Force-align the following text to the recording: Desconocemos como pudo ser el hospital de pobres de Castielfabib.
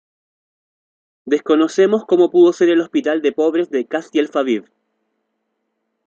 Desconocemos 1.25 2.05
como 2.05 2.31
pudo 2.31 2.53
ser 2.53 2.69
el 2.69 2.81
hospital 2.81 3.21
de 3.21 3.33
pobres 3.33 3.69
de 3.69 3.85
Castielfabib. 3.85 4.65